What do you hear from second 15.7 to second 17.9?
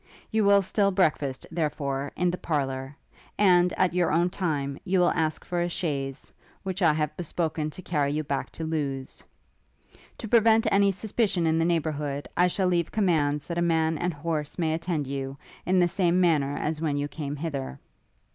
the same manner as when you came hither.